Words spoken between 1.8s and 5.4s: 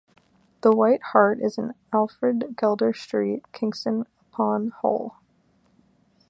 Alfred Gelder Street, Kingston upon Hull.